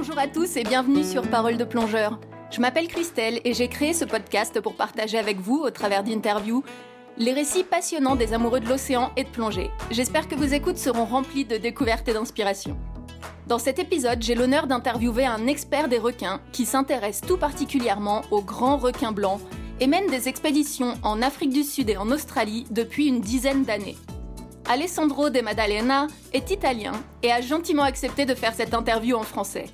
[0.00, 2.20] Bonjour à tous et bienvenue sur Parole de plongeur.
[2.52, 6.62] Je m'appelle Christelle et j'ai créé ce podcast pour partager avec vous, au travers d'interviews,
[7.16, 9.72] les récits passionnants des amoureux de l'océan et de plongée.
[9.90, 12.78] J'espère que vos écoutes seront remplies de découvertes et d'inspiration.
[13.48, 18.42] Dans cet épisode, j'ai l'honneur d'interviewer un expert des requins qui s'intéresse tout particulièrement aux
[18.42, 19.40] grands requins blancs
[19.80, 23.96] et mène des expéditions en Afrique du Sud et en Australie depuis une dizaine d'années.
[24.68, 26.92] Alessandro De Maddalena est italien
[27.24, 29.64] et a gentiment accepté de faire cette interview en français.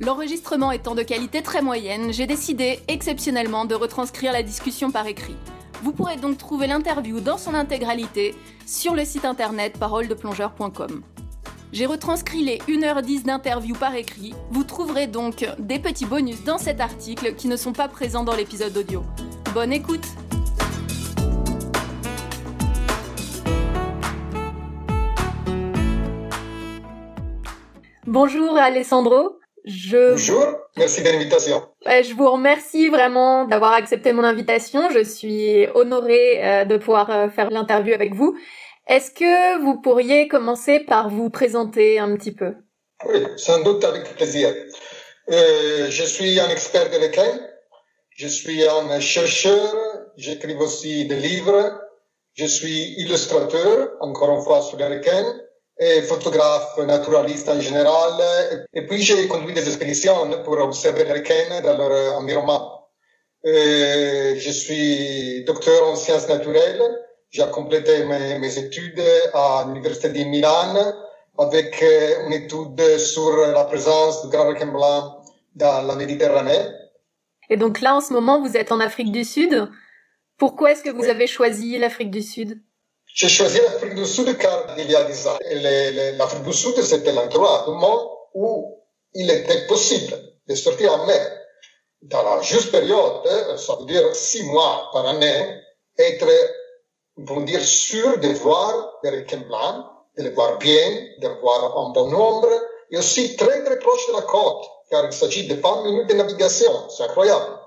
[0.00, 5.36] L'enregistrement étant de qualité très moyenne, j'ai décidé exceptionnellement de retranscrire la discussion par écrit.
[5.84, 8.34] Vous pourrez donc trouver l'interview dans son intégralité
[8.66, 11.02] sur le site internet paroledeplongeur.com.
[11.72, 14.34] J'ai retranscrit les 1h10 d'interview par écrit.
[14.50, 18.34] Vous trouverez donc des petits bonus dans cet article qui ne sont pas présents dans
[18.34, 19.04] l'épisode audio.
[19.54, 20.06] Bonne écoute
[28.06, 29.38] Bonjour Alessandro.
[29.64, 30.10] Je...
[30.10, 31.66] Bonjour, merci de l'invitation.
[31.86, 34.90] Je vous remercie vraiment d'avoir accepté mon invitation.
[34.90, 38.36] Je suis honorée euh, de pouvoir euh, faire l'interview avec vous.
[38.86, 42.52] Est-ce que vous pourriez commencer par vous présenter un petit peu?
[43.06, 44.54] Oui, sans doute avec plaisir.
[45.30, 47.40] Euh, je suis un expert de requins.
[48.10, 49.74] Je suis un chercheur.
[50.18, 51.80] J'écris aussi des livres.
[52.34, 55.34] Je suis illustrateur, encore une fois, sur requins
[55.78, 58.58] et photographe naturaliste en général.
[58.72, 62.88] Et puis j'ai conduit des expéditions pour observer les requins dans leur environnement.
[63.44, 66.82] Je suis docteur en sciences naturelles.
[67.30, 70.94] J'ai complété mes, mes, études à l'université de Milan
[71.36, 75.20] avec une étude sur la présence du grand requin blanc
[75.56, 76.70] dans la Méditerranée.
[77.50, 79.68] Et donc là, en ce moment, vous êtes en Afrique du Sud?
[80.38, 82.60] Pourquoi est-ce que vous avez choisi l'Afrique du Sud?
[83.14, 87.12] J'ai choisi l'Afrique du Sud car il y a des années, l'Afrique du Sud, c'était
[87.12, 88.82] l'endroit du monde où
[89.14, 90.14] il était possible
[90.48, 91.40] de sortir en mer
[92.04, 95.60] dans la juste période, ça veut dire six mois par année,
[95.98, 96.28] être,
[97.16, 99.86] on dire, sûr de voir des requins blancs,
[100.18, 102.50] de les voir bien, de les voir en bon nombre,
[102.90, 106.14] et aussi très très proche de la côte, car il s'agit de 20 minutes de
[106.14, 107.58] navigation, c'est incroyable.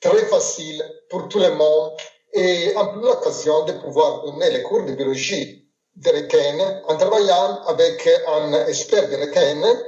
[0.00, 1.92] Très facile pour tout le monde,
[2.32, 7.62] et en plus l'occasion de pouvoir donner les cours de biologie des requins en travaillant
[7.66, 9.82] avec un expert de requins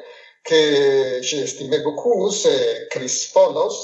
[0.44, 3.75] que j'ai estimé beaucoup, c'est Chris Follows.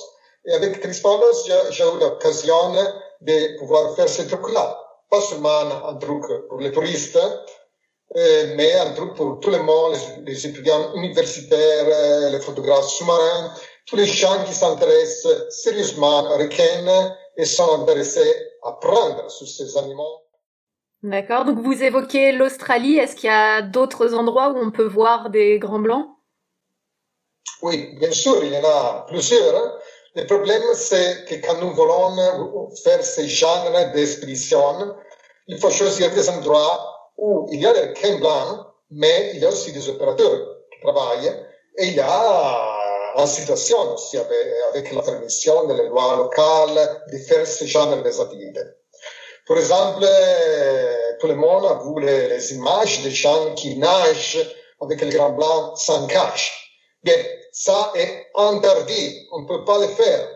[0.45, 2.75] Et avec Chris Follows, j'ai eu l'occasion
[3.23, 4.79] de pouvoir faire ce truc-là.
[5.11, 7.19] Pas seulement un truc pour les touristes,
[8.17, 9.95] euh, mais un truc pour tout le monde,
[10.27, 13.55] les, étudiants universitaires, les photographes sous-marins,
[13.87, 20.21] tous les gens qui s'intéressent sérieusement aux requins et sont intéressés apprendre sur ces animaux.
[21.03, 21.47] D'accord.
[21.47, 22.99] Donc vous évoquez l'Australie.
[22.99, 26.07] Est-ce qu'il y a d'autres endroits où on peut voir des grands blancs?
[27.63, 29.57] Oui, bien sûr, il y en a plusieurs.
[29.57, 29.73] Hein.
[30.17, 34.95] Le problème, c'est que quand nous voulons faire ce genre d'expédition,
[35.47, 39.47] il faut choisir des endroits où il y a des requins blancs, mais il y
[39.47, 40.39] a aussi des opérateurs
[40.73, 41.33] qui travaillent
[41.79, 42.80] et il y a
[43.17, 48.61] en situation aussi avec, la permission des lois locales de faire ce genre d'activités.
[49.47, 50.07] Par exemple,
[51.21, 54.39] tout le monde a vu les, images des gens qui nagent
[54.81, 56.73] avec le grand blanc sans cache.
[57.03, 57.17] Bien,
[57.53, 60.29] ça est interdit, on ne peut pas le faire.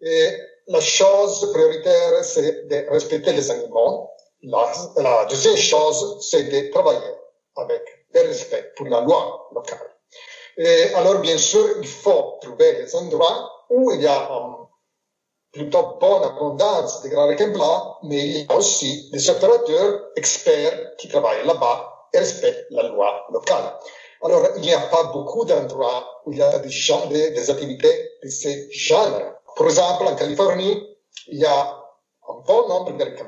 [0.00, 0.36] Et
[0.68, 4.10] la chose prioritaire, c'est de respecter les animaux.
[4.42, 7.14] La, la deuxième chose, c'est de travailler
[7.56, 7.82] avec
[8.14, 9.95] le respect pour la loi locale.
[10.56, 14.66] Et alors, bien sûr, il faut trouver des endroits où il y a une
[15.52, 17.52] plutôt bonne abondance de grands requins
[18.04, 23.26] mais il y a aussi des opérateurs experts qui travaillent là-bas et respectent la loi
[23.32, 23.78] locale.
[24.22, 28.48] Alors, il n'y a pas beaucoup d'endroits où il y a des, activités de ce
[28.70, 29.20] genre.
[29.56, 30.86] Par exemple, en Californie,
[31.28, 31.60] il y a
[32.28, 33.26] un bon nombre de requins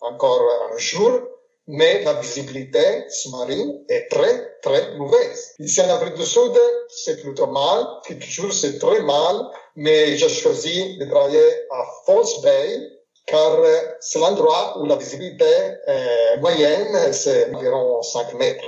[0.00, 0.40] encore
[0.72, 1.20] un jour,
[1.66, 5.54] mais la visibilité sous-marine est très, très mauvaise.
[5.58, 6.58] Ici en Afrique du Sud,
[6.88, 9.36] c'est plutôt mal, quelques jours c'est très mal,
[9.76, 12.80] mais j'ai choisi de travailler à False Bay,
[13.26, 13.58] car
[14.00, 15.44] c'est l'endroit où la visibilité
[15.86, 18.64] est moyenne, c'est environ 5 mètres.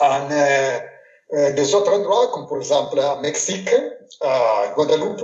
[0.00, 0.78] En euh,
[1.34, 3.70] euh, des autres endroits, comme par exemple à Mexique,
[4.20, 5.22] à Guadeloupe,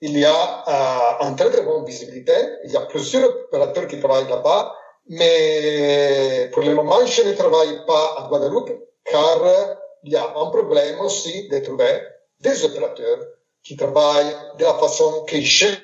[0.00, 2.32] il y a euh, une très très bonne visibilité.
[2.64, 4.74] Il y a plusieurs opérateurs qui travaillent là-bas,
[5.08, 8.70] mais pour le moment, je ne travaille pas à Guadeloupe
[9.04, 9.40] car
[10.02, 12.00] il y a un problème aussi de trouver
[12.40, 13.18] des opérateurs
[13.62, 15.76] qui travaillent de la façon que j'aime.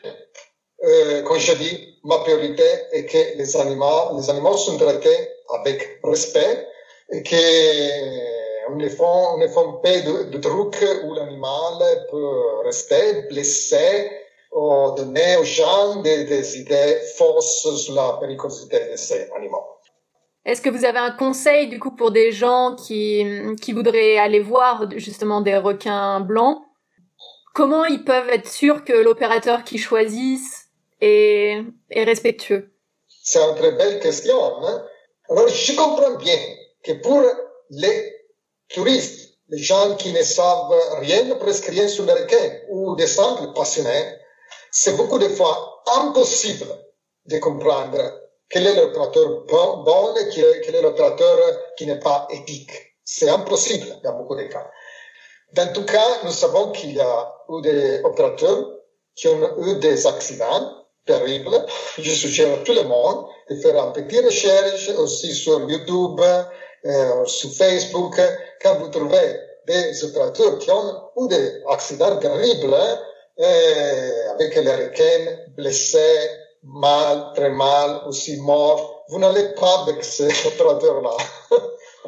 [0.82, 5.28] Euh, comme je dis, ma priorité est que les animaux, les animaux sont traités
[5.58, 6.66] avec respect
[7.10, 12.62] et que on ne fait, on ne fait pas de, de trucs où l'animal peut
[12.64, 14.10] rester blessé
[14.52, 19.64] ou donner aux gens des, des idées fausses sur la péricosité de ces animaux.
[20.44, 23.24] Est-ce que vous avez un conseil du coup pour des gens qui,
[23.60, 26.62] qui voudraient aller voir justement des requins blancs?
[27.54, 30.68] Comment ils peuvent être sûrs que l'opérateur qu'ils choisissent
[31.00, 32.72] est, est respectueux?
[33.22, 34.64] C'est une très belle question.
[34.64, 34.84] Hein
[35.28, 36.38] Alors je comprends bien
[36.82, 37.22] que pour
[37.70, 38.16] les
[38.68, 43.52] touristes, les gens qui ne savent rien, presque rien sur les requins, ou des simples
[43.52, 44.14] passionnés,
[44.70, 46.66] c'est beaucoup de fois impossible
[47.26, 47.98] de comprendre
[48.48, 51.38] quel est l'opérateur bon, et quel est l'opérateur
[51.76, 52.72] qui n'est pas éthique.
[53.04, 54.68] C'est impossible dans beaucoup de cas.
[55.52, 58.70] Dans tout cas, nous savons qu'il y a eu des opérateurs
[59.14, 61.64] qui ont eu des accidents terribles.
[61.98, 66.20] Je suggère à tout le monde de faire un petit recherche aussi sur YouTube,
[66.86, 68.20] euh, sur Facebook.
[68.62, 69.36] Quand vous trouvez
[69.66, 72.76] des opérateurs qui ont eu des accidents terribles,
[73.38, 76.28] avec les requins blessés,
[76.62, 81.16] mal, très mal, aussi morts, vous n'allez pas avec ces opérateurs-là.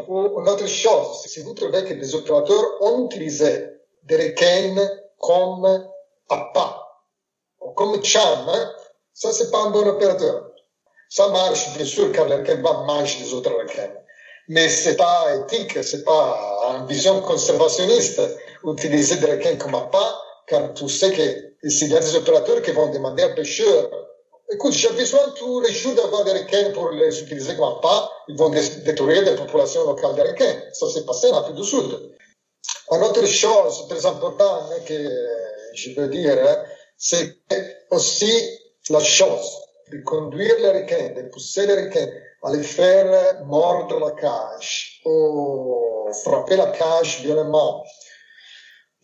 [0.08, 3.66] Ou une autre chose, si vous trouvez que des opérateurs ont utilisé
[4.04, 4.88] des requins
[5.18, 5.88] comme
[6.28, 6.82] appât,
[7.60, 8.50] ou comme charme,
[9.12, 10.50] ça c'est pas un bon opérateur.
[11.08, 13.92] Ça marche, bien sûr, car le requin va manger les autres requins.
[14.48, 18.20] Mais c'est pas éthique, c'est pas une vision conservationniste,
[18.64, 20.21] utiliser des requins comme appât,
[20.52, 23.88] car tu sais que a des opérateurs qui vont demander aux pêcheurs
[24.54, 28.10] Écoute, j'ai besoin tous les jours d'avoir des requins pour les utiliser comme pas.
[28.28, 30.56] Ils vont détruire des populations locales de requins.
[30.74, 31.90] Ça s'est passé en Afrique du Sud.
[32.90, 35.08] Une autre chose très importante que
[35.72, 36.36] je veux dire,
[36.98, 37.34] c'est
[37.90, 38.34] aussi
[38.90, 39.48] la chose
[39.90, 42.10] de conduire les requins, de pousser les requins,
[42.42, 47.82] à les faire mordre la cage ou frapper la cage violemment.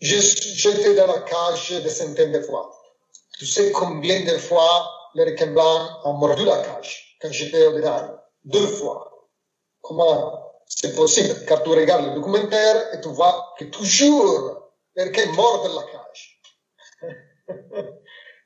[0.01, 2.71] J'étais dans la cage des centaines de fois.
[3.37, 5.53] Tu sais combien de fois les requins
[6.05, 8.17] ont mordu la cage quand j'étais au Dédane.
[8.45, 9.27] Deux fois.
[9.81, 11.43] Comment c'est possible?
[11.45, 16.41] Car tu regardes le documentaire et tu vois que toujours les requins mordent la cage.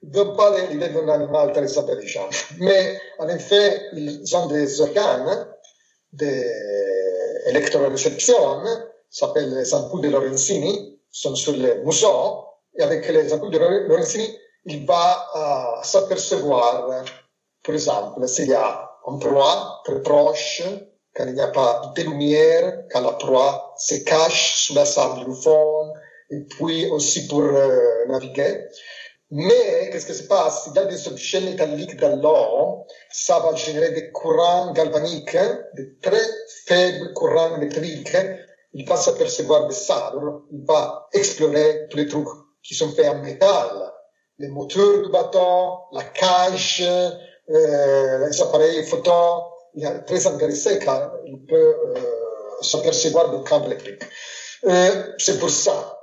[0.01, 2.27] Ils ne pas l'idée d'un animal très intelligent.
[2.59, 5.47] Mais en effet, ils ont des organes
[6.11, 8.63] d'électroréception,
[9.09, 12.43] s'appellent les ampoules de Lorenzini, sont sur les mousseaux,
[12.75, 14.27] et avec les de Lorenzini,
[14.65, 16.89] il va uh, s'apercevoir,
[17.63, 20.63] par exemple, s'il y a un proie très proche,
[21.15, 25.25] quand il n'y a pas de lumière, quand la proie se cache sous la sable
[25.25, 25.93] du fond,
[26.31, 28.65] et puis aussi pour euh, naviguer.
[29.29, 33.55] Mais qu'est-ce qui se passe S'il y a des objets métalliques dans l'eau, ça va
[33.55, 35.37] générer des courants galvaniques,
[35.75, 36.25] de très
[36.65, 38.15] faibles courants métalliques.
[38.73, 40.13] Il va s'apercevoir de ça.
[40.51, 42.27] il va explorer tous les trucs
[42.63, 43.93] qui sont faits en métal
[44.39, 49.43] les moteurs du bateau, la cage, euh, les appareils photo.
[49.75, 51.95] Il est très intéressé car il peut euh,
[52.61, 54.03] s'apercevoir du camp électrique.
[54.65, 55.99] Euh, c'est pour ça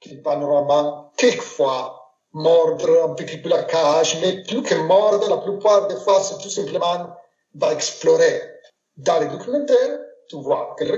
[0.00, 1.94] qu'il va normalement quelquefois
[2.32, 6.38] mordre un petit peu la cage, mais plus que mordre, la plupart des fois, c'est
[6.38, 7.10] tout simplement
[7.54, 8.42] va explorer.
[8.96, 10.96] Dans les documentaires, tu vois que le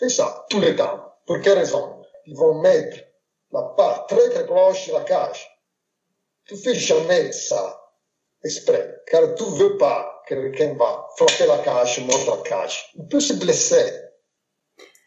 [0.00, 1.14] fait ça tous les temps.
[1.26, 2.02] Pour quelle raison?
[2.26, 2.96] Ils vont mettre
[3.52, 5.48] la part très très proche de la cage.
[6.46, 7.80] Tu fais jamais ça
[8.42, 12.90] exprès, car tu veux pas que quelqu'un va frapper la cage, mordre la cage.
[12.96, 13.92] Il peut se blesser.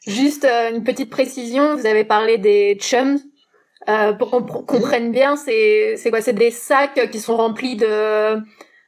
[0.05, 3.19] Juste euh, une petite précision, vous avez parlé des chums.
[3.89, 6.21] Euh, pour qu'on comprenne bien, c'est quoi?
[6.21, 8.37] C'est des sacs qui sont remplis de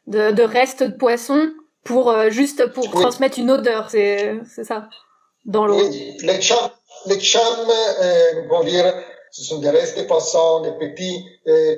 [0.08, 1.52] de, de restes de poissons
[1.84, 4.90] pour euh, juste pour transmettre une odeur, c'est ça
[5.46, 6.72] les chums,
[7.06, 7.70] les chums
[8.02, 8.94] euh, vont dire
[9.32, 11.76] ce sont des restes de poissons, des petits euh,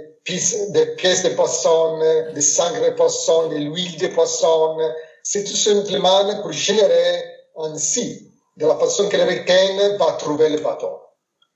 [0.70, 2.00] des pièces de poisson,
[2.34, 4.78] des sang de poisson, de l'huile de poisson.
[5.24, 7.24] C'est tout simplement pour générer
[7.58, 11.00] ainsi de la façon que le requin va trouver le bateau.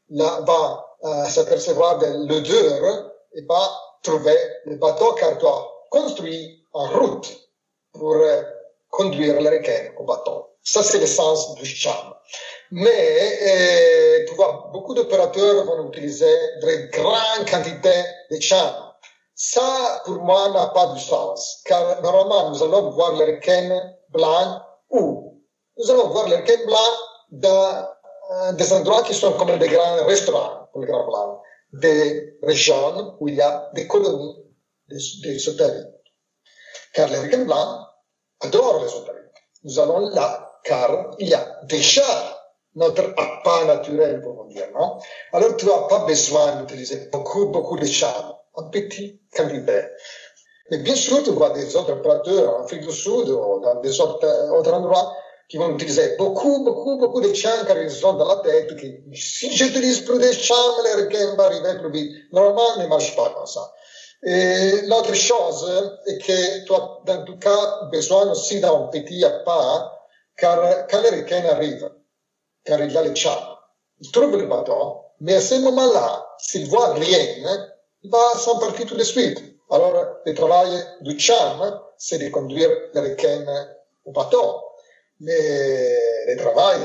[0.10, 3.72] Là, va euh, s'apercevoir de l'odeur et va
[4.04, 7.30] trouver le bateau car doit construire en route
[7.94, 8.42] pour euh,
[8.90, 10.51] conduire le requin au bateau.
[10.64, 12.14] Ça, c'est l'essence du charme.
[12.72, 18.92] Mais euh, tu vois, beaucoup d'opérateurs vont utiliser de grandes quantités de charme.
[19.36, 21.62] Ça, pour moi, n'a pas de sens.
[21.66, 25.42] Car normalement, nous allons voir les requins blancs où?
[25.78, 26.98] Nous allons voir les requins blancs
[27.32, 27.88] dans
[28.32, 31.40] euh, des endroits qui sont comme des grands restaurants pour les grands blancs,
[31.74, 34.46] des régions où il y a des colonies
[34.90, 35.88] des, des satellites.
[36.94, 37.88] Car les requins blancs
[38.42, 39.22] adorent les satellites.
[39.64, 42.38] Nous allons là car il y a déjà
[42.76, 44.98] notre appât naturel, pour dire, non
[45.34, 49.82] Alors, tu n'as pas besoin d'utiliser beaucoup, beaucoup de charme, en petite quantité.
[50.70, 54.00] Mais bien sûr, tu vois des autres opérateurs en Afrique du Sud ou dans des
[54.00, 55.14] autres, autres endroits
[55.50, 58.88] qui vont utiliser beaucoup, beaucoup, beaucoup de charme car ils ont dans la tête que
[59.14, 62.12] si j'utilise plus de charme, les requins vont arriver plus vite.
[62.32, 63.70] Normalement, ne marche pas comme ça.
[64.24, 65.70] Et l'autre chose
[66.08, 69.92] est que tu as, dans tout cas, besoin aussi d'un petit appât,
[70.42, 71.90] car les requins arrivent,
[72.66, 73.14] car il a le
[74.12, 77.64] trouve le bateau, mais à ce moment-là, s'il voit rien,
[78.02, 79.40] il va s'en partir tout de suite.
[79.70, 79.94] Alors,
[80.26, 80.72] le travail
[81.02, 83.46] du charme, c'est de conduire les requins
[84.06, 84.60] au bateau.
[85.20, 85.96] Mais
[86.28, 86.80] le travail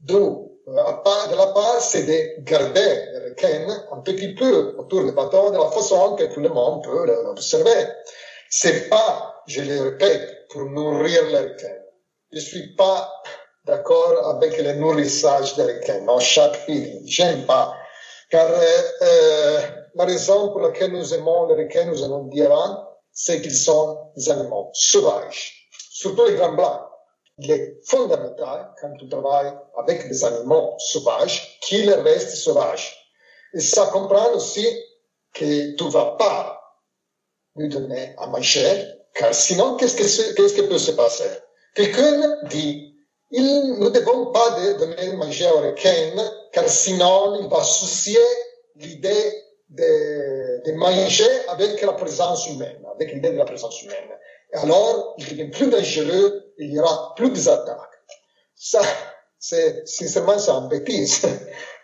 [0.00, 0.18] de,
[0.66, 5.70] la part, c'est de garder les requins un petit peu autour du bateau de la
[5.70, 7.88] façon que tout le monde peut l'observer.
[8.48, 11.83] C'est pas, je le répète, pour nourrir les requins.
[12.34, 13.12] Je suis pas
[13.64, 17.00] d'accord avec le nourrissage des requins dans chaque pays.
[17.04, 17.76] J'aime pas.
[18.28, 19.60] Car euh,
[19.94, 22.50] la raison pour laquelle nous aimons les requins, nous allons dire,
[23.12, 26.80] c'est qu'ils sont des animaux sauvages, surtout les grands blancs.
[27.38, 32.96] Il est fondamental, quand tu travailles avec des animaux sauvages, qu'ils restent sauvages.
[33.54, 34.66] Et ça comprend aussi
[35.32, 36.60] que tu vas pas
[37.54, 41.30] lui donner à manger, car sinon, qu'est-ce que, qu'est-ce qui peut se passer?
[41.74, 42.94] Quelqu'un dit,
[43.30, 46.12] il, nous ne devons pas donner à manger au requin,
[46.52, 48.20] car sinon, il va soucier
[48.76, 54.08] l'idée de, de manger avec la présence humaine, avec l'idée de la présence humaine.
[54.52, 57.90] Et alors, il devient plus dangereux, il y aura plus d'attaques.
[58.54, 58.82] Ça,
[59.38, 61.22] c'est, sincèrement, c'est un bêtise.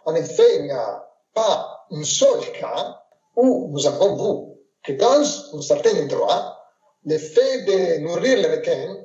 [0.06, 1.04] En effet, il n'y a
[1.34, 3.02] pas un seul cas
[3.36, 6.56] où nous avons vu que dans un certain endroit,
[7.04, 8.96] le fait de nourrir les requins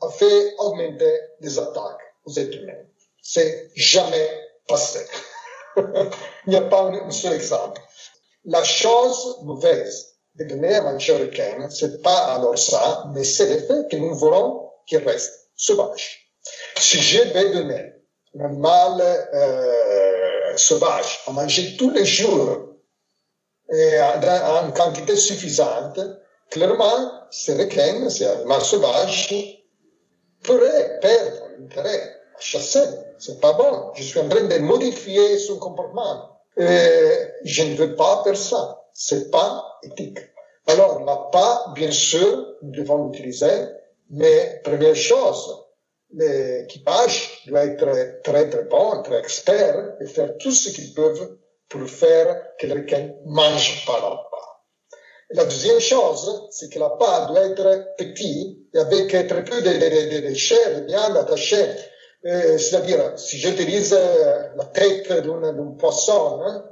[0.00, 2.84] a fait augmenter les attaques aux êtres humains.
[3.22, 4.28] C'est jamais
[4.66, 5.06] passé.
[5.76, 6.10] il
[6.48, 7.80] n'y a pas un seul exemple.
[8.44, 13.90] La chose mauvaise de manger au requin, c'est pas alors ça, mais c'est le fait
[13.90, 16.32] que nous voulons qu'il reste sauvage.
[16.76, 17.92] Si je vais donner
[18.38, 19.00] un animal
[19.34, 22.70] euh, sauvage à manger tous les jours
[23.72, 26.00] et en, quantité suffisante,
[26.50, 29.28] clairement, ce requin, ce animal sauvage,
[30.42, 32.84] pourrait perdre l'intérêt à chasser.
[33.18, 33.92] C'est pas bon.
[33.94, 36.40] Je suis en train de modifier son comportement.
[36.56, 37.10] Et
[37.44, 38.82] je ne veux pas faire ça.
[38.92, 40.18] C'est pas éthique.
[40.66, 43.66] Alors, la pas, bien sûr, nous devons l'utiliser,
[44.10, 45.64] mais première chose,
[46.12, 51.88] l'équipage doit être très très bon, très expert et faire tout ce qu'ils peuvent pour
[51.88, 54.29] faire que le requin mange pas pas.
[55.32, 59.70] La deuxième chose, c'est que la pas doit être petit et avec très peu de,
[59.70, 61.66] de, de, de chair, bien attachée.
[62.22, 66.64] C'est-à-dire, si j'utilise la tête d'un poisson, hein,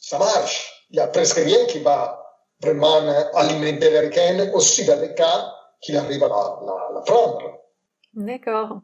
[0.00, 0.86] ça marche.
[0.90, 2.24] Il y a presque rien qui va
[2.62, 3.00] vraiment
[3.34, 7.60] alimenter le requin, aussi dans les cas qu'il arrive à la, la, prendre.
[8.14, 8.80] D'accord.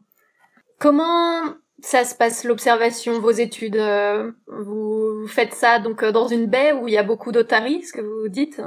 [0.79, 1.43] Comment
[1.83, 6.73] ça se passe l'observation, vos études euh, Vous faites ça donc euh, dans une baie
[6.73, 8.61] où il y a beaucoup d'otaries, ce que vous dites?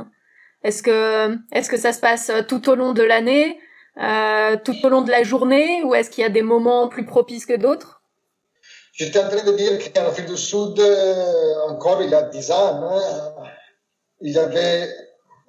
[0.63, 3.60] Est-ce que est-ce que ça se passe euh, tout au long de l'année,
[4.01, 7.05] euh, tout au long de la journée, ou est-ce qu'il y a des moments plus
[7.05, 8.01] propices que d'autres?
[8.93, 10.79] J'étais en train de dire qu'en Afrique du Sud,
[11.67, 13.34] encore il y a dix ans, hein,
[14.22, 14.88] il y avait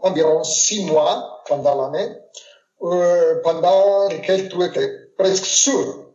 [0.00, 2.12] environ six mois pendant l'année,
[2.82, 6.12] euh, pendant lesquels tu étais presque sûr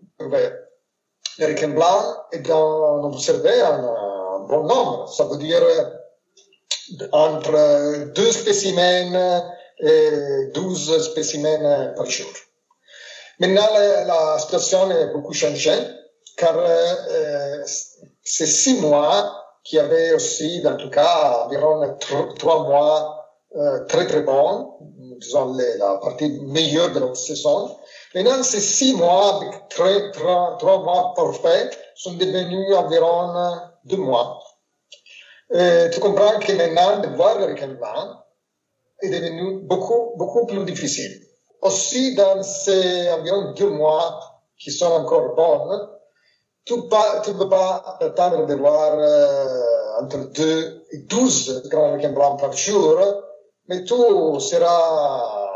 [1.38, 5.08] les requins blancs et d'en observer un, un, bon nombre.
[5.08, 5.62] Ça veut dire
[7.12, 9.44] entre deux spécimens
[9.80, 12.30] et douze spécimens par jour.
[13.40, 15.80] Maintenant, la, la situation est beaucoup changée
[16.36, 17.64] car euh,
[18.24, 21.98] ces six mois qui avait aussi, en tout cas, environ
[22.38, 24.74] trois mois euh, très très bons,
[25.20, 27.76] disons les, la partie meilleure de notre saison.
[28.16, 34.40] Maintenant, ces six mois avec trois mois parfaits sont devenus environ deux mois.
[35.52, 37.76] Et tu comprends que maintenant, de voir le requin
[39.02, 41.22] est devenu beaucoup, beaucoup plus difficile.
[41.62, 44.20] Aussi, dans ces environ deux mois
[44.58, 45.90] qui sont encore bons,
[46.66, 52.40] tu ne peux pas attendre de voir euh, entre 2 et 12 grands requins blancs
[52.40, 53.00] par jour,
[53.68, 53.96] mais tu
[54.40, 55.50] seras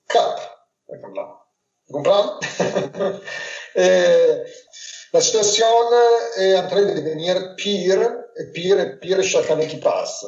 [0.08, 0.58] 4
[0.88, 1.41] requins blancs.
[3.76, 4.42] Et
[5.12, 5.66] La situation
[6.38, 10.24] est en train de devenir pire et pire et pire chaque année qui passe.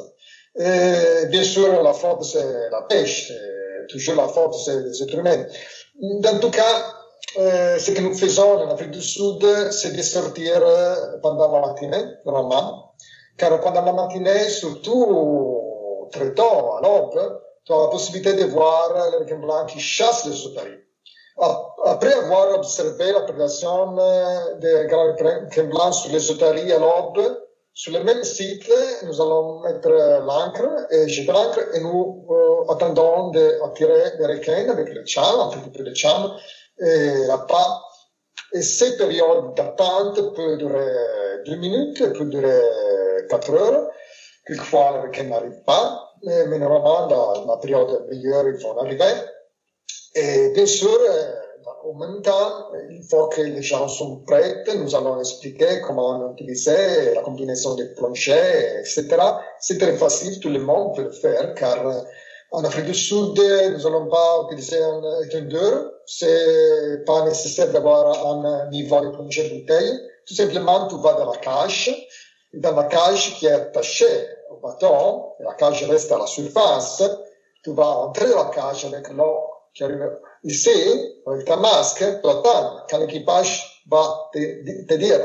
[0.55, 3.31] Et bien sûr, la faute, c'est la pêche,
[3.89, 5.45] toujours la force des êtres humains.
[6.21, 6.93] Dans tout cas,
[7.37, 10.61] euh, ce que nous faisons en Afrique du Sud, c'est de sortir
[11.23, 12.93] pendant la matinée, normalement.
[13.37, 19.09] Car pendant la matinée, surtout très tôt, à l'aube, tu as la possibilité de voir
[19.11, 20.84] les requins blancs qui chassent les otaries.
[21.37, 23.97] Après avoir observé la prédation
[24.59, 25.13] des grands
[25.69, 27.21] blancs sur les otaries à l'aube,
[27.73, 28.71] sur le même site,
[29.03, 34.93] nous allons mettre l'ancre et jeter l'ancre et nous euh, attendons d'attirer les requins avec
[34.93, 36.31] le cham, un petit peu de cham
[36.79, 37.81] et la pas.
[38.53, 42.61] Et cette période d'attente peut durer deux minutes, peut durer
[43.29, 43.89] quatre heures.
[44.47, 49.03] Quelquefois, les requins n'arrivent pas, mais, mais normalement, dans la période meilleure, ils vont arriver.
[50.15, 50.97] Et bien sûr,
[51.83, 54.63] en même temps, il faut que les gens soient prêts.
[54.75, 59.07] Nous allons expliquer comment utiliser la combinaison des planchers, etc.
[59.59, 61.83] C'est très facile, tout le monde peut le faire, car
[62.51, 65.91] en Afrique du Sud, nous n'allons pas utiliser un étendeur.
[66.05, 69.99] C'est pas nécessaire d'avoir un niveau de plancher bouteille.
[70.25, 71.93] Tout simplement, tu vas dans la cage.
[72.53, 77.03] Dans la cage qui est attachée au bâton, la cage reste à la surface,
[77.63, 79.44] tu vas entrer dans la cage avec l'eau
[79.75, 80.09] qui arrive
[80.43, 80.71] ici,
[81.27, 85.19] avec ta masque, tu attends quand l'équipage va te, te dire,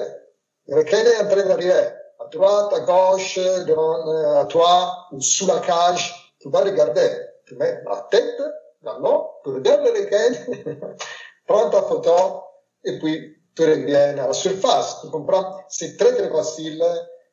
[0.67, 1.73] le requin est en train d'arriver,
[2.19, 7.09] à droite, à gauche, devant, à toi, ou sous la cage, tu vas regarder,
[7.47, 8.43] tu mets la tête
[8.83, 10.87] dans l'eau, tu regardes le requin,
[11.47, 12.43] prends ta photo,
[12.85, 15.01] et puis tu reviens à la surface.
[15.03, 15.61] Tu comprends?
[15.69, 16.83] C'est très très facile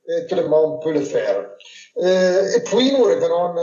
[0.07, 1.45] et tout le monde peut le faire.
[1.97, 3.55] Et, et puis nous revenons,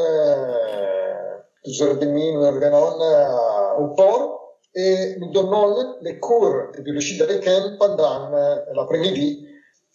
[1.66, 7.24] euh, demie, nous revenons euh, au port et nous donnons les cours de biologie de
[7.24, 9.46] requin pendant euh, l'après-midi.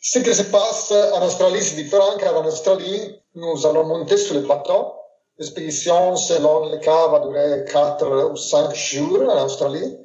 [0.02, 4.36] Ce qui se passe en Australie, c'est différent car en Australie, nous allons monter sur
[4.36, 4.94] le bateau.
[5.38, 9.98] L'expédition, selon le cas, va durer 4 ou 5 jours en Australie.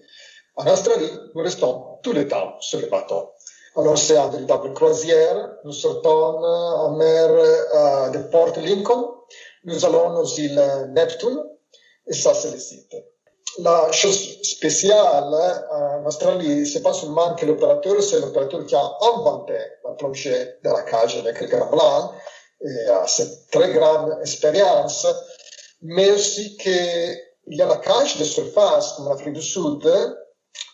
[0.56, 3.30] En Australie, nous restons tout le temps sur le bateau.
[3.76, 5.50] Alors, c'est une véritable croisière.
[5.64, 9.14] Nous sortons en mer euh, de Port Lincoln.
[9.64, 11.42] Nous allons aux îles Neptune.
[12.06, 12.94] Le site.
[13.58, 15.32] La chose spéciale
[15.70, 20.70] en Australie, c'est pas seulement que l'opérateur, c'est l'opérateur qui a inventé la plongée de
[20.70, 22.12] la cage avec le grand blanc
[22.64, 25.06] et a cette très grande expérience,
[25.82, 27.16] mais aussi qu'il
[27.48, 29.88] y a la cage de surface, comme l'Afrique du Sud,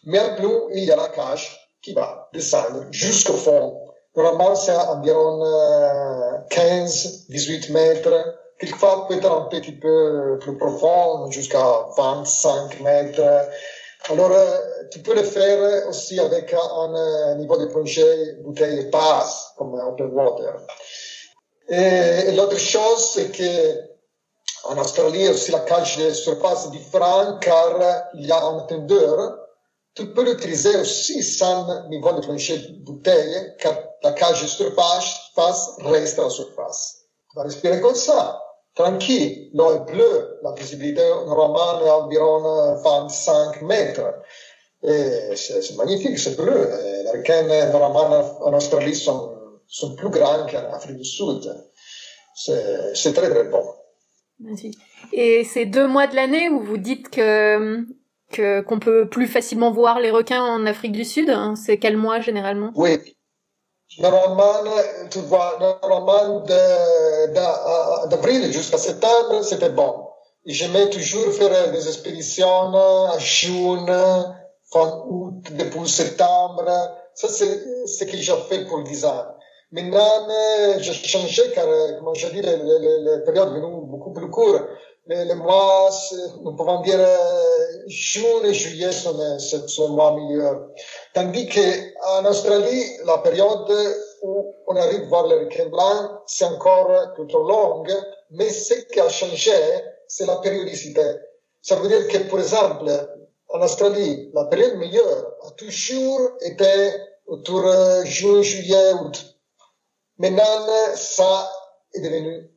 [0.05, 3.79] mais en plus, il y a la cage qui va descendre jusqu'au fond.
[4.17, 7.27] Normalement, c'est environ euh, 15,
[8.61, 9.07] 18 mètres.
[9.07, 13.23] Quelquefois, peut-être un petit peu plus profond, jusqu'à 25 mètres.
[14.09, 14.33] Alors,
[14.91, 20.11] tu peux le faire aussi avec un, un niveau de plongée bouteille basse, comme open
[20.13, 20.55] water.
[21.69, 23.91] Et, et l'autre chose, c'est que
[24.65, 29.41] en Australie aussi la cage de surface différente car il y a un tendeur
[29.95, 35.31] tu peux l'utiliser aussi sans niveau de plancher bouteille, car la cage de surface
[35.81, 37.07] reste la surface.
[37.31, 38.41] Tu vas respirer comme ça,
[38.75, 39.51] tranquille.
[39.55, 44.15] L'eau est bleue, la visibilité normalement est environ 25 mètres.
[44.83, 46.69] Et c'est magnifique, c'est bleu.
[47.05, 49.31] Les requins, normalement, en Australie, sont,
[49.67, 51.55] sont plus grands qu'en Afrique du Sud.
[52.35, 53.63] C'est très, très bon.
[54.39, 54.77] Merci.
[55.13, 57.85] Et ces deux mois de l'année où vous dites que
[58.33, 61.57] que qu'on peut plus facilement voir les requins en Afrique du Sud hein?
[61.57, 62.71] C'est quel mois généralement?
[62.75, 62.99] Oui.
[63.99, 64.53] Normalement,
[65.11, 66.45] tu vois, normalement
[68.09, 70.07] d'avril jusqu'à septembre, c'était bon.
[70.47, 74.37] J'aimais toujours faire des expéditions à juin,
[74.73, 76.65] fin août, depuis septembre.
[77.15, 79.27] Ça, c'est ce que j'ai fait pour 10 ans.
[79.73, 80.29] Maintenant,
[80.79, 81.67] j'ai changé car,
[81.99, 84.63] comme je dis, les, les, les périodes sont beaucoup plus courtes
[85.11, 85.91] les, les mois,
[86.43, 90.69] nous pouvons dire euh, juin et juillet sont, sont les mois meilleurs.
[91.13, 93.69] Tandis qu'en Australie, la période
[94.23, 97.93] où on arrive à voir les requins blancs, c'est encore plutôt longue,
[98.31, 99.53] mais ce qui a changé,
[100.07, 101.03] c'est la périodicité.
[101.63, 102.91] Ça veut dire que, par exemple,
[103.49, 106.93] en Australie, la période meilleure a toujours été
[107.27, 109.37] autour de juin, juillet, août.
[110.19, 111.51] Maintenant, ça
[111.93, 112.51] est devenu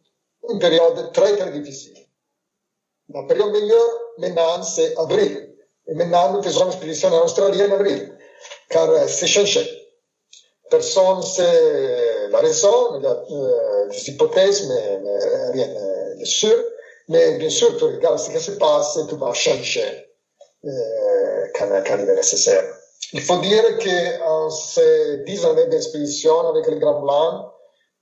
[0.49, 1.97] une période très, très difficile.
[3.09, 3.89] La période meilleure,
[4.19, 5.55] maintenant, c'est avril.
[5.87, 8.17] Et maintenant, nous faisons l'expédition en Australie en avril,
[8.69, 9.62] car euh, c'est changé.
[10.69, 15.67] Personne sait la raison, il y a euh, des hypothèses, mais, mais rien
[16.19, 16.56] de sûr.
[17.10, 20.08] Mais bien sûr, tu regardes ce qui se passe tu vas changer
[20.65, 22.63] euh, il est nécessaire.
[23.12, 27.52] Il faut dire qu'en ces dix années d'expédition avec le Grand Blanc,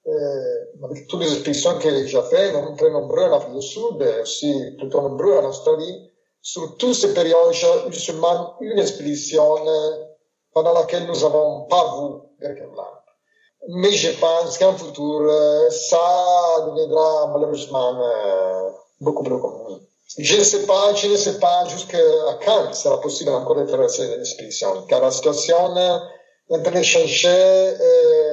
[0.08, 4.76] euh, avec toutes les expéditions que j'ai faites, très nombreux en Afrique du Sud, aussi
[4.78, 6.10] plutôt nombreux en Australie,
[6.42, 7.54] sur toutes ces périodes,
[7.88, 8.12] il se
[8.62, 9.58] une expédition
[10.54, 13.04] pendant laquelle nous n'avons pas vu Berkenland.
[13.70, 15.22] Mais je pense qu'en futur,
[15.70, 17.94] ça deviendra malheureusement
[19.00, 19.80] beaucoup plus commun.
[20.18, 21.98] Je ne sais pas, je ne sais pas jusqu'à
[22.44, 26.80] quand il sera possible encore de faire cette expédition, car la situation est en train
[26.80, 27.74] de changer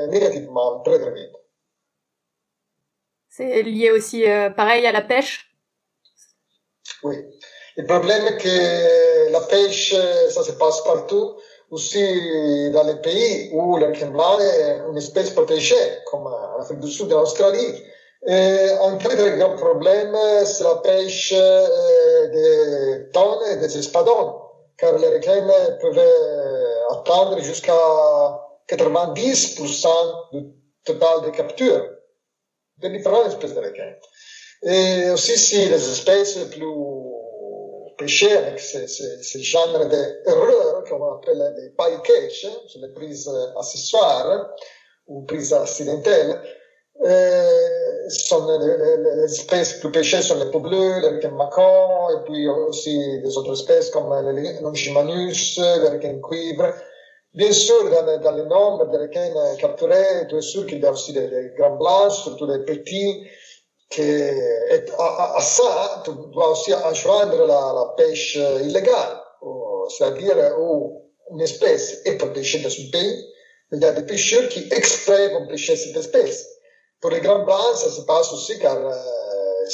[0.08, 1.32] négativement très très vite.
[3.38, 5.48] C'est lié aussi, euh, pareil, à la pêche?
[7.04, 7.16] Oui.
[7.76, 9.94] Le problème est que la pêche,
[10.30, 11.36] ça se passe partout,
[11.70, 15.74] aussi dans les pays où le blanc est une espèce protégée,
[16.10, 17.82] comme en Afrique du Sud et en Australie.
[18.26, 24.40] Et un très très grand problème, c'est la pêche euh, des tonnes et des espadons,
[24.76, 25.46] car les requins
[25.80, 26.00] peuvent
[26.90, 27.72] atteindre jusqu'à
[28.68, 29.88] 90%
[30.32, 30.46] du
[30.84, 31.88] total des captures
[32.78, 33.94] de différentes espèces de requins.
[34.62, 36.66] Et aussi, si les espèces plus
[38.00, 42.46] avec ces, ces, ces genres d'erreurs qu'on appelle les bycatch,
[42.80, 44.50] les prises accessoires
[45.06, 46.40] ou prises accidentelles,
[47.04, 52.08] euh, sont les, les, les, espèces plus pêchées sont les peaux bleues, les requins macons,
[52.10, 56.72] et puis aussi des autres espèces comme les longimanus, les requins cuivre.
[57.34, 60.90] Bien sûr, dans, dans le nombre de requins capturés, tu es sûr qu'il y a
[60.90, 63.28] aussi des, des grands blancs, surtout des petits,
[65.40, 69.22] ça, tu dois aussi adjoindre la, la pêche illégale,
[69.88, 70.36] c'est-à-dire
[71.30, 73.24] une espèce est protégée dans un pays,
[73.72, 76.46] il y a des pêcheurs qui exprès vont pêcher cette espèce.
[77.00, 78.92] Pour les grands blancs, ça se passe aussi car euh,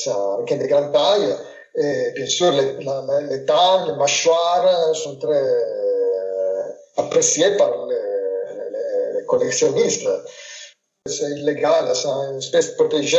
[0.07, 1.35] un requin de grande taille,
[1.77, 5.45] et bien sûr, les, la, les les mâchoires sont très
[6.97, 10.09] apprécié par les, les, les collectionnistes.
[11.07, 13.19] C'est illégal, c'est une espèce protégée.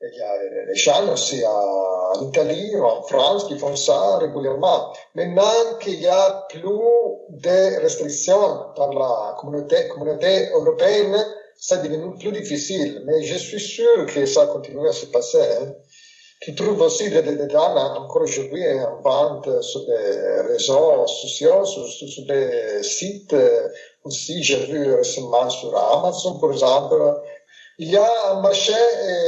[0.00, 4.92] A aussi en Italie ou en France qui font ça régulièrement.
[5.16, 11.16] Maintenant qu'il y a plus de par la communauté, communauté européenne,
[11.58, 13.02] ça devenu plus difficile.
[13.06, 15.44] Mais je suis sûr que ça continue à se passer.
[16.42, 19.80] Tu trouves aussi des, des, encore aujourd'hui en vente sur
[20.46, 23.34] réseaux sociaux, sur, sur, sur des sites.
[24.04, 27.20] Aussi, j'ai vu récemment sur Amazon, par exemple.
[27.80, 28.72] Il y a un marché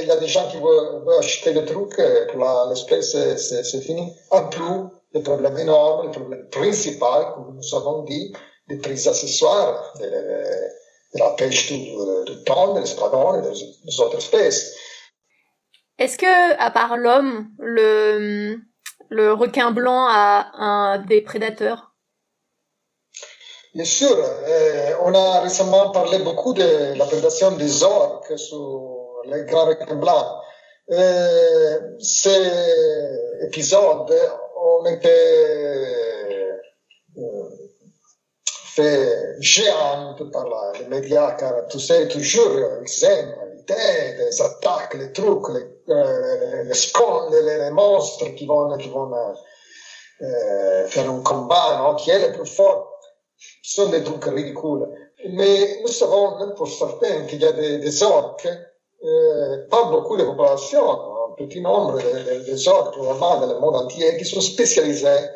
[0.03, 2.01] il y a des gens qui veulent, veulent acheter des trucs
[2.33, 4.13] pour l'espèce, c'est fini.
[4.31, 8.33] En plus, le problème énorme, le problème principal, comme nous avons dit,
[8.69, 14.01] des prises accessoires, de, de la pêche du, du thon, des espadons et des, des
[14.01, 14.75] autres espèces.
[15.99, 18.57] Est-ce que, à part l'homme, le,
[19.11, 21.90] le requin blanc a un, des prédateurs?
[23.75, 24.17] Bien sûr.
[24.17, 29.95] Euh, on a récemment parlé beaucoup de la prédation des orques sur les grands requins
[29.95, 30.27] blancs.
[30.91, 32.53] Euh, cet
[33.47, 34.13] épisode,
[34.57, 35.09] on était
[37.17, 37.49] euh,
[38.75, 40.47] fait géant par
[40.79, 42.51] les médias, car tu sais toujours,
[42.85, 48.47] ils aiment l'idée des attaques, les trucs, les euh, les scondes, les, les, monstres qui
[48.47, 49.11] vont, qui vont
[50.23, 51.97] euh, faire un combat, non?
[51.97, 52.90] qui est le plus fort.
[53.63, 54.87] Ce sont des trucs ridicules.
[55.29, 58.49] Mais nous savons même pour certains qu'il y a des, des orques,
[59.05, 63.77] euh, pas beaucoup de populations, un petit nombre de, des orques vraiment dans le monde
[63.77, 65.29] entier qui sont spécialisés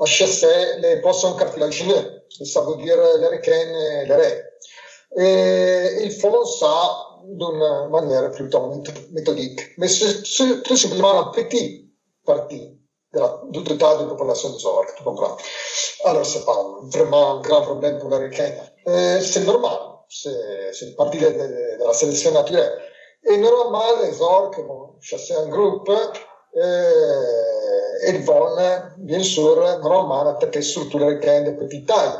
[0.00, 3.52] à chasser les poissons cartilagineux, ça veut dire les requins
[4.02, 4.44] et les raies.
[5.18, 9.60] Et ils font ça d'une manière plutôt méthodique.
[9.78, 11.90] Mais c'est tout simplement un petit
[12.24, 12.79] parti
[13.50, 15.36] du total de la population des orques, tu comprends
[16.04, 18.52] Alors, c'est pas vraiment un grand problème pour les requins.
[19.20, 22.72] C'est normal, c'est une partie de, de, de, la sélection naturelle.
[23.24, 25.90] Et normalement, les orques vont chasser un groupe
[26.54, 28.56] et ils vont,
[28.98, 32.18] bien sûr, normalement attaquer surtout les requins de petite taille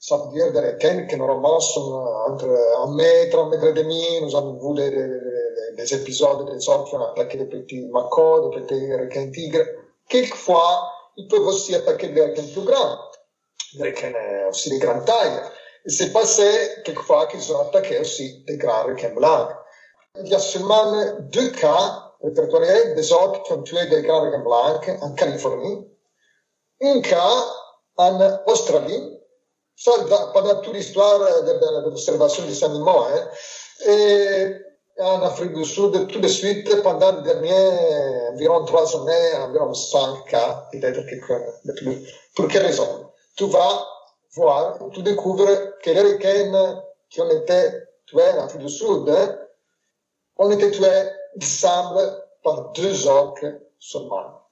[0.00, 1.92] ça veut dire des requins qui normalement sont
[2.26, 4.02] entre un mètre, un mètre et demi.
[4.22, 8.50] Nous avons vu des, des, des épisodes des hommes qui ont attaqué des petits macos,
[8.50, 9.66] des petits requins tigres.
[10.10, 12.98] Quelquefois, ils peuvent aussi attaquer des requins plus grands,
[13.74, 13.94] des
[14.48, 15.40] aussi de grande taille.
[15.86, 16.44] Il s'est passé
[16.84, 19.50] quelquefois qu'ils ont attaqué aussi des grands requins blancs.
[20.16, 24.40] Il y a seulement deux cas répertoriés des autres qui ont tué des grands requins
[24.40, 25.86] blancs en Californie.
[26.82, 27.44] Un cas
[27.96, 29.16] en Australie,
[29.76, 29.92] ça,
[30.34, 33.04] pendant toute l'histoire de, l'observation des animaux.
[33.04, 33.28] Hein.
[33.86, 34.52] Et
[35.00, 40.26] en Afrique du Sud, tout de suite, pendant les derniers environ trois années, environ cinq
[40.26, 41.32] cas, peut-être quelque
[41.64, 42.14] de plus.
[42.34, 43.10] Pour quelle raison?
[43.36, 43.86] Tu vas
[44.34, 45.46] voir, tu découvres
[45.82, 47.70] que les requins qui ont été
[48.06, 49.12] tués en Afrique du Sud
[50.36, 53.46] ont été tués, il semble, par deux orques
[53.78, 54.42] seulement.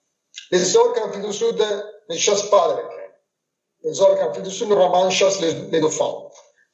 [0.51, 1.63] Les orques en Afrique du Sud
[2.09, 2.95] ne chassent pas les requins.
[3.85, 6.25] Les orques en Afrique du Sud, normalement, chassent les, les dauphins.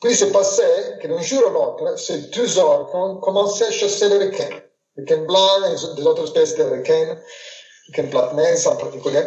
[0.05, 0.63] Puis c'est passé
[1.01, 4.61] que d'un jour à l'autre, ces deux orques commencé à chasser les requins.
[4.97, 7.17] Les requins blancs et des autres espèces de requins,
[7.89, 9.23] les requins platnais en particulier.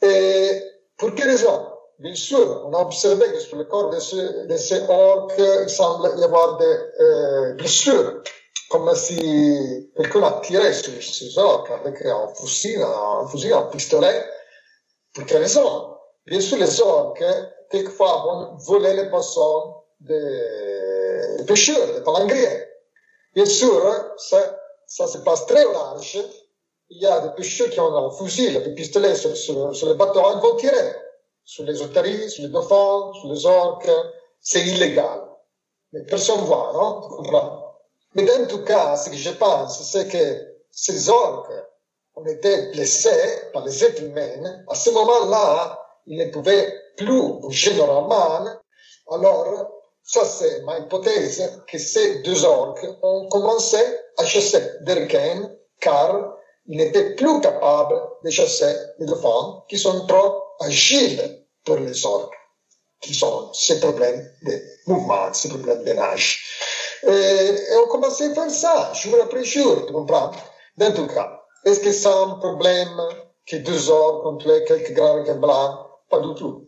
[0.00, 0.62] Et
[0.96, 1.68] pour quelle raison?
[1.98, 6.24] Bien sûr, on a observé que sur le corps de ces orques, il semble y
[6.24, 8.22] avoir des euh, blessures
[8.70, 14.24] comme si quelqu'un a tiré sur ces orques avec un fusil, un fusil, un pistolet.
[15.12, 15.98] Pour quelle raison?
[16.26, 17.22] Bien sûr, les orques,
[17.70, 22.68] quelquefois, vont voler les poissons des pêcheurs, des palangriers.
[23.34, 26.18] Bien sûr, ça, ça se passe très large.
[26.90, 29.94] Il y a des pêcheurs qui ont un fusil, des pistolets sur, sur, sur les
[29.94, 30.92] bateaux, ils vont tirer
[31.44, 33.90] sur les otaries, sur les dauphins, sur les orques.
[34.40, 35.22] C'est illégal.
[35.92, 37.64] Mais personne ne voit, non Tu comprends
[38.14, 41.52] mais dans tout cas, ce que je pense, c'est que ces orques
[42.14, 44.62] ont été blessés par les êtres humains.
[44.68, 48.46] À ce moment-là, ils ne pouvaient plus bouger normalement.
[49.10, 49.73] Alors,
[50.04, 53.78] ça c'est ma hypothèse, que ces deux orques ont commencé
[54.18, 56.34] à chasser des requins car
[56.66, 62.34] ils n'étaient plus capables de chasser les dauphins qui sont trop agiles pour les orques,
[63.00, 66.44] qui ont ces problèmes de mouvement, ces problèmes de nage.
[67.02, 70.30] Et, et on commençait à faire ça, jour après jour, tu comprends?
[70.76, 73.00] Dans tout cas, est-ce que c'est un problème
[73.46, 75.78] que deux heures contre quelques grands requins blancs?
[76.10, 76.66] Pas du tout.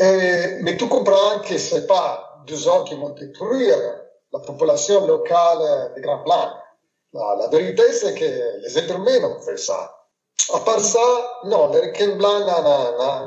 [0.00, 3.76] Mais tu comprends que c'est pas deux heures qui vont détruire
[4.32, 6.50] la population locale des grands blancs.
[7.12, 8.24] La, la vérité, c'est que
[8.62, 9.94] les êtres humains ont fait ça.
[10.54, 11.00] À part ça,
[11.44, 12.40] non, le requin blanc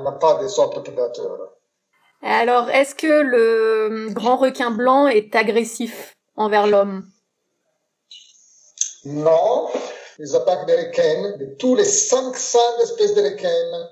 [0.04, 1.38] n'a pas de sorte prédateur.
[2.24, 7.06] Alors, est-ce que le grand requin blanc est agressif envers l'homme?
[9.06, 9.70] Non,
[10.20, 13.90] les attaques des requins, de tous les 500 espèces de requins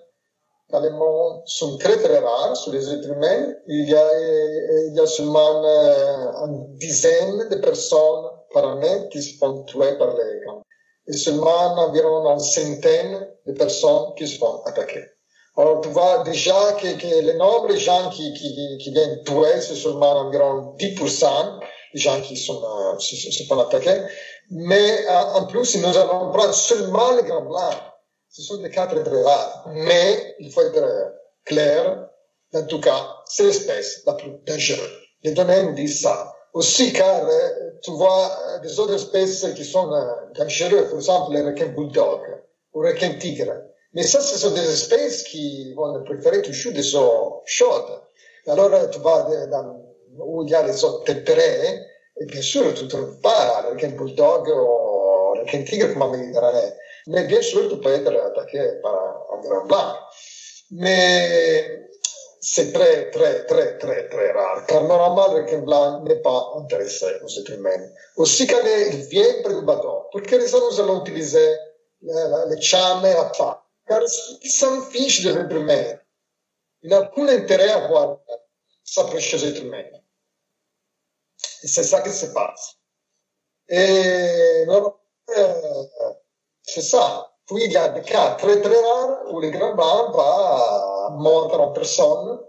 [0.71, 3.53] dans le monde, sont très très rares sur les êtres humains.
[3.67, 9.97] Il y a, seulement euh, une dizaine de personnes par année qui se font tuer
[9.97, 10.61] par les requins.
[11.07, 15.03] Et seulement environ une centaine de personnes qui se font attaquer.
[15.57, 19.59] Alors, tu vois déjà que, que le nombre de gens qui, qui, qui viennent tuer,
[19.59, 21.59] c'est seulement environ 10%
[21.93, 24.01] les gens qui sont, euh, se, se, font attaquer.
[24.51, 27.75] Mais euh, en plus, nous allons prendre seulement les grands blancs,
[28.69, 29.69] cas très très rares.
[29.73, 31.13] Mais il faut être
[31.45, 32.09] clair,
[32.53, 34.99] en tout cas, c'est l'espèce la plus dangereuse.
[35.23, 36.33] Données nous disent ça.
[36.53, 37.49] Aussi car euh,
[37.83, 40.03] tu vois euh, des autres espèces qui sont euh,
[40.35, 42.21] dangereuses, par exemple les requins bulldog
[42.73, 43.53] ou les requins tigre.
[43.93, 48.01] Mais ça, ce sont des espèces qui vont préférer toujours des eaux chaudes.
[48.47, 49.79] Alors, tu vas dans
[50.19, 51.79] où il y a les autres tempérés,
[52.19, 56.01] et bien sûr, tu ne trouves pas le requin bulldog ou le requin tigre comme
[56.01, 56.73] en Méditerranée.
[57.07, 59.95] Mais bien sûr, tu peux être attaqué par un grand blanc.
[60.71, 61.89] Mais
[62.41, 67.39] c'est très, très, très, très, très rare, car normalement, le blanc n'est pas intéressé aux
[67.39, 67.89] êtres humains.
[68.15, 71.55] Aussi quand il vient près du bateau, pour quelle raison nous allons utiliser
[72.01, 74.01] les chames à pas Car
[74.41, 75.99] il s'en fiche de l'être humain.
[76.81, 78.19] Il n'a aucun intérêt à voir
[78.83, 79.83] s'approcher des êtres humains.
[81.41, 82.77] Ça qui se passe.
[83.67, 84.89] Et euh,
[86.73, 87.31] c'est ça.
[87.47, 91.59] Puis il y a des cas très très rares où le grand blanc va mordre
[91.61, 92.39] en personne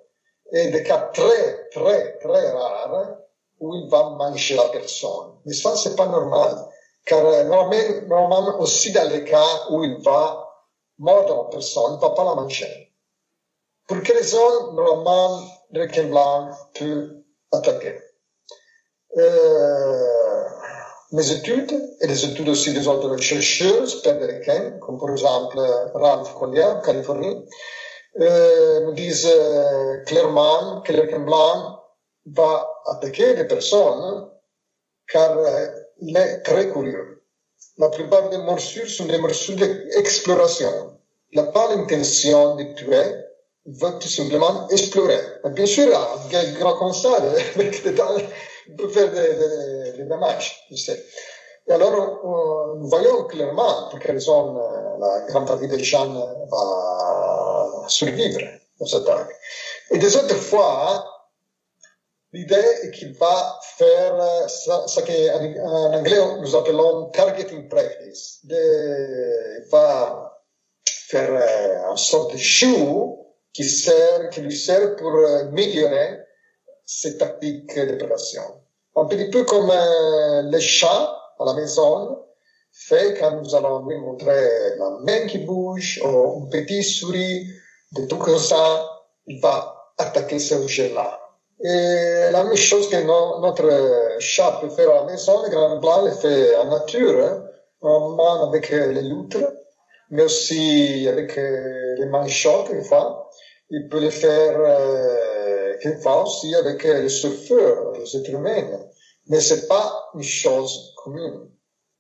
[0.53, 3.17] et des cas très très très rares
[3.61, 5.35] où il va manger la personne.
[5.45, 6.67] Mais ça, c'est pas normal.
[7.05, 10.49] Car euh, normalement, normalement aussi dans les cas où il va
[10.99, 12.95] mordre en personne, il ne va pas la manger.
[13.87, 15.41] Pour quelle raison, normalement,
[15.73, 17.99] le requin blanc peut attaquer
[19.17, 20.49] euh,
[21.13, 25.59] mes études et les études aussi des autres chercheurs américains, comme par exemple
[25.95, 27.45] Ralph Collier, Californie,
[28.21, 31.81] euh, nous disent euh, clairement que le blanc
[32.27, 34.29] va attaquer les personnes
[35.07, 35.67] car euh,
[36.01, 37.23] il est très curieux.
[37.79, 40.99] La plupart des morsures sont des morsures d'exploration.
[41.31, 43.15] Il n'a pas l'intention de tuer,
[43.73, 45.19] veut tout simplement explorer?
[45.45, 45.89] Bien sûr,
[46.27, 47.95] il y a un grand constat avec des
[48.77, 51.05] peut faire des, des, des dommages, tu sais.
[51.69, 56.13] Et alors, euh, nous voyons clairement pour quelle raison euh, la grande partie des gens
[56.51, 58.41] va survivre
[58.81, 59.31] aux attaques.
[59.91, 61.05] Et des autres fois,
[62.33, 68.41] l'idée est qu'il va faire ce qu'en anglais nous appelons targeting practice.
[68.45, 70.41] Il va
[70.85, 73.20] faire euh, une sorte de show
[73.53, 76.21] qui, sert, qui lui sert pour améliorer
[76.85, 78.43] ces tactiques de prédation.
[78.97, 82.19] Un petit peu comme euh, les chats à la maison
[82.73, 87.47] fait quand nous allons lui montrer la main qui bouge ou une petite souris,
[87.93, 88.89] de tout comme ça,
[89.27, 91.21] il va attaquer ce objet-là.
[91.63, 96.05] Et la même chose que notre chat peut faire à la maison, le grand blanc
[96.05, 97.43] le fait en nature,
[97.83, 99.53] normalement avec les loutres,
[100.11, 103.30] mais aussi avec les manchots quelquefois.
[103.71, 108.81] Il peut le faire euh, quelquefois aussi avec les surfeurs, les êtres humains.
[109.29, 111.51] Mais c'est pas une chose commune.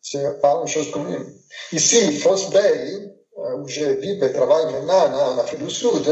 [0.01, 1.27] C'est pas une chose commune.
[1.73, 6.07] Ici, Foss Bay, où je vis et travaille maintenant en Afrique du Sud,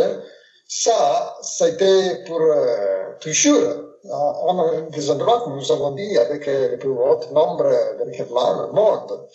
[0.68, 6.76] ça, ça été pour euh, toujours un des endroits que nous avons dit avec le
[6.76, 9.28] plus haut nombre de réclamations au monde.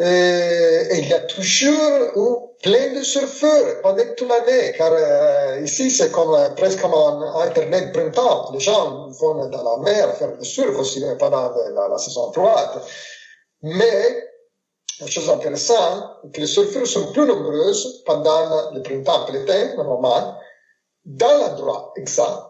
[0.00, 6.12] Et, il y a toujours plein de surfeurs pendant toute l'année, car euh, ici c'est
[6.12, 8.50] comme presque comme un internet printemps.
[8.52, 11.52] Les gens vont dans la mer faire du surf aussi pendant
[11.90, 12.80] la, saison froide.
[13.62, 14.24] Mais
[15.00, 17.72] la chose intéressante, que les surfeurs sont plus nombreux
[18.06, 20.38] pendant le printemps, l'été, normalement,
[21.04, 22.42] dans l'endroit exact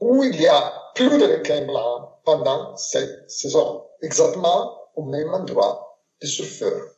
[0.00, 5.85] où il y a plus de requins blancs pendant cette saison, exactement au même endroit
[6.20, 6.90] des surfeurs.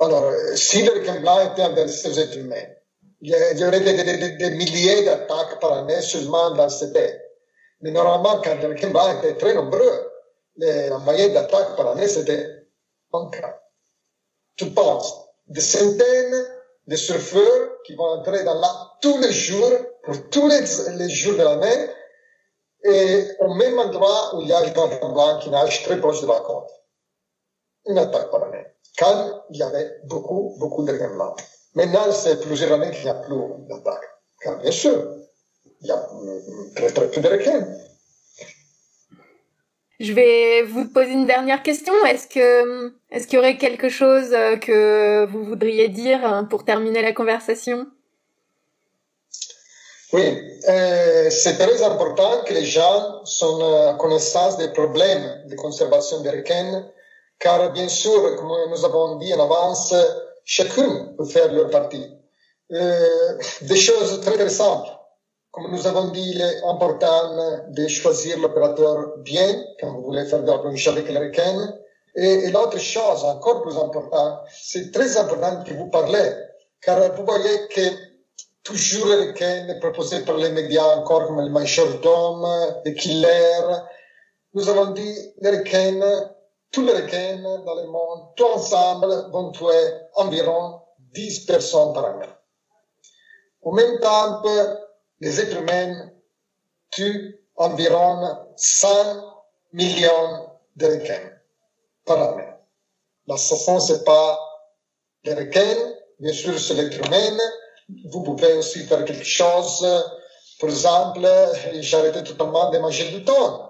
[0.00, 1.16] Alors, si le requin
[1.52, 2.68] était intéressé aux êtres humains,
[3.20, 7.20] il y aurait des, milliers d'attaques par année seulement dans ces baie.
[7.80, 10.10] Mais normalement, quand le requin était très nombreux,
[10.56, 12.48] la moyenne d'attaques par année, c'était
[13.12, 13.60] un cas.
[14.56, 15.14] Tu penses,
[15.48, 16.46] des centaines
[16.86, 19.72] de surfeurs qui vont entrer dans là tous les jours,
[20.04, 21.90] pour tous les, jours de l'année,
[22.84, 26.28] et au même endroit où il y a le blanc qui nage très proche de
[26.28, 26.70] la côte.
[27.88, 28.64] Une attaque par année.
[28.98, 31.36] Quand il y avait beaucoup, beaucoup blancs.
[31.74, 33.36] Maintenant, c'est plusieurs années qu'il n'y a plus
[33.68, 34.08] d'attaques.
[34.40, 35.16] Car bien sûr,
[35.80, 36.08] il y a
[36.76, 37.66] très, très peu de requins.
[40.00, 41.92] Je vais vous poser une dernière question.
[42.06, 46.64] Est-ce que, est-ce qu'il y aurait quelque chose euh, que vous voudriez dire hein, pour
[46.64, 47.86] terminer la conversation?
[50.12, 56.20] Oui, euh, c'est très important que les gens soient à connaissance des problèmes de conservation
[56.20, 56.86] des requins,
[57.38, 59.94] car bien sûr, comme nous avons dit en avance,
[60.44, 62.06] chacun peut faire leur partie.
[62.72, 64.90] Euh, des choses très, très simples
[65.58, 70.42] comme nous avons dit, il est important de choisir l'opérateur bien quand vous voulez faire
[70.42, 71.74] de la plongée avec requins.
[72.14, 76.32] Et, l'autre chose, encore plus importante, c'est très important que vous parlez,
[76.80, 77.80] car vous voyez que
[78.62, 82.46] toujours les requins proposés par les médias, encore comme le majordome,
[82.84, 83.60] le killer,
[84.54, 86.30] nous avons dit requins,
[86.70, 90.80] tous les requins dans le monde, tous ensemble, vont tuer environ
[91.14, 92.26] 10 personnes par année.
[93.62, 94.42] En même temps,
[95.20, 96.10] les êtres humains
[96.90, 98.88] tuent environ 100
[99.72, 101.30] millions de requins
[102.04, 102.48] par année.
[103.26, 104.38] L'assassin, c'est pas
[105.24, 107.38] les requins, bien sûr, c'est l'être humain.
[108.10, 109.86] Vous pouvez aussi faire quelque chose.
[110.60, 111.28] Par exemple,
[111.80, 113.62] j'arrêtais totalement de manger du thon,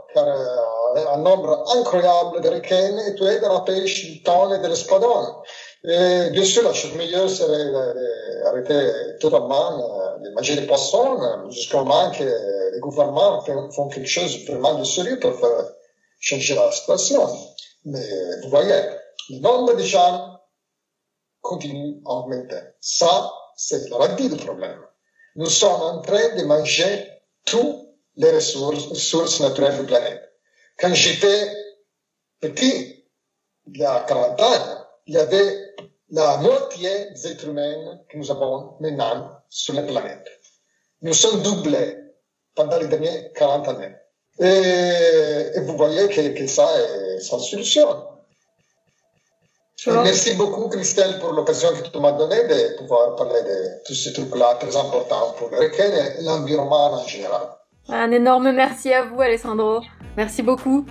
[0.97, 5.43] un nombre incroyable de requins est tué dans la pêche du thon et de l'espadon.
[5.85, 7.71] Et bien sûr, la chose meilleure serait
[8.43, 9.79] d'arrêter totalement
[10.23, 11.19] de manger des poissons
[11.51, 12.25] jusqu'au moment que
[12.73, 15.65] les gouvernements font quelque chose vraiment de sérieux pour faire
[16.21, 17.29] changer la situation.
[17.85, 18.05] Mais
[18.43, 18.83] vous voyez,
[19.31, 20.41] le nombre de gens
[21.41, 22.61] continue à augmenter.
[22.81, 24.81] Ça, c'est la réalité du problème.
[25.37, 27.09] Nous sommes en train de manger
[27.45, 30.18] toutes les ressources, ressources naturelles du planète.
[30.79, 31.51] Quand j'étais
[32.41, 33.05] petit,
[33.67, 35.75] il y a 40 ans, il y avait
[36.11, 40.27] la moitié des êtres humains que nous avons maintenant sur la planète.
[41.03, 41.97] Nous sommes doublés
[42.55, 43.95] pendant les dernières 40 années.
[44.41, 47.89] Et, vous voyez que, que, ça est sans solution.
[49.87, 54.13] Merci beaucoup, Christelle, pour l'occasion que tu m'as donnée de pouvoir parler de tous ces
[54.13, 57.58] trucs-là très importants pour le requin et l'environnement en général.
[57.89, 59.83] Un énorme merci à vous, Alessandro.
[60.17, 60.87] Merci beaucoup.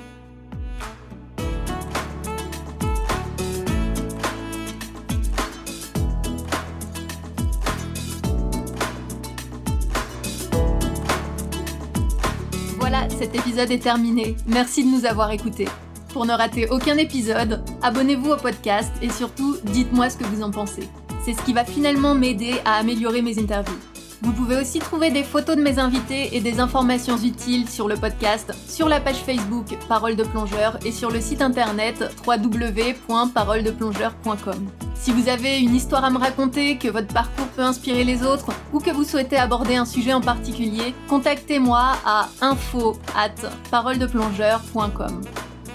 [13.18, 14.36] cet épisode est terminé.
[14.46, 15.68] Merci de nous avoir écoutés.
[16.14, 20.52] Pour ne rater aucun épisode, abonnez-vous au podcast et surtout, dites-moi ce que vous en
[20.52, 20.88] pensez.
[21.26, 23.76] C'est ce qui va finalement m'aider à améliorer mes interviews.
[24.22, 27.96] Vous pouvez aussi trouver des photos de mes invités et des informations utiles sur le
[27.96, 34.68] podcast, sur la page Facebook Parole de plongeur et sur le site internet www.paroledeplongeur.com.
[34.96, 38.48] Si vous avez une histoire à me raconter, que votre parcours peut inspirer les autres
[38.74, 43.36] ou que vous souhaitez aborder un sujet en particulier, contactez-moi à info at
[43.70, 45.22] paroledeplongeur.com.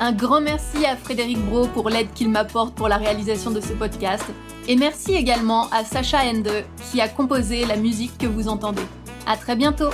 [0.01, 3.73] Un grand merci à Frédéric Bro pour l'aide qu'il m'apporte pour la réalisation de ce
[3.73, 4.25] podcast.
[4.69, 8.83] Et merci également à Sacha Ende qui a composé la musique que vous entendez.
[9.27, 9.91] À très bientôt!